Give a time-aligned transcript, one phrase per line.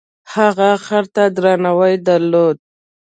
[0.33, 2.57] هغه خر ته درناوی درلود.